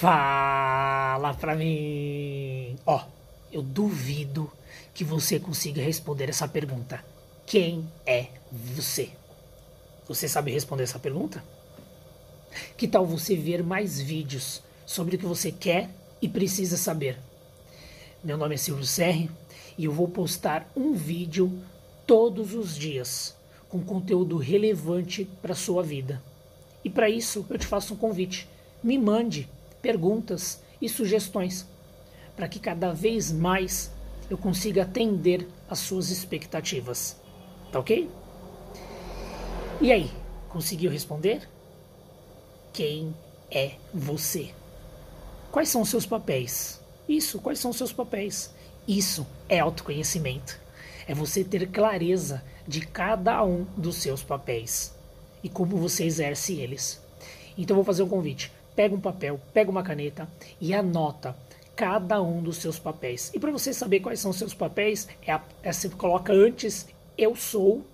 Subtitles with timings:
[0.00, 2.76] Fala pra mim!
[2.86, 3.04] Ó,
[3.50, 4.48] eu duvido
[4.94, 7.04] que você consiga responder essa pergunta.
[7.44, 9.10] Quem é você?
[10.06, 11.42] Você sabe responder essa pergunta?
[12.76, 15.90] Que tal você ver mais vídeos sobre o que você quer
[16.22, 17.18] e precisa saber?
[18.22, 19.28] Meu nome é Silvio Serri
[19.76, 21.60] e eu vou postar um vídeo
[22.06, 23.36] todos os dias
[23.68, 26.22] com conteúdo relevante para sua vida.
[26.84, 28.48] E para isso eu te faço um convite.
[28.80, 29.48] Me mande
[29.80, 31.66] perguntas e sugestões
[32.36, 33.90] para que cada vez mais
[34.30, 37.16] eu consiga atender às suas expectativas.
[37.72, 38.08] Tá ok?
[39.80, 40.10] E aí,
[40.48, 41.48] conseguiu responder?
[42.72, 43.14] Quem
[43.50, 44.50] é você?
[45.50, 46.80] Quais são os seus papéis?
[47.08, 48.54] Isso, quais são os seus papéis?
[48.86, 50.60] Isso é autoconhecimento.
[51.06, 54.94] É você ter clareza de cada um dos seus papéis
[55.42, 57.02] e como você exerce eles.
[57.56, 60.28] Então vou fazer um convite pega um papel, pega uma caneta
[60.60, 61.36] e anota
[61.74, 63.28] cada um dos seus papéis.
[63.34, 66.86] E para você saber quais são os seus papéis, é, a, é você coloca antes
[67.16, 67.84] eu sou,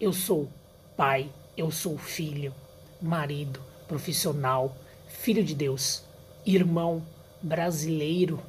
[0.00, 0.48] eu sou
[0.96, 2.52] pai, eu sou filho,
[3.00, 6.02] marido, profissional, filho de Deus,
[6.44, 7.00] irmão,
[7.40, 8.42] brasileiro,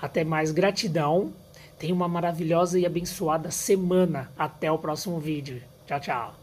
[0.00, 1.32] Até mais, gratidão.
[1.78, 4.32] Tenha uma maravilhosa e abençoada semana.
[4.36, 5.62] Até o próximo vídeo.
[5.86, 6.41] Tchau, tchau.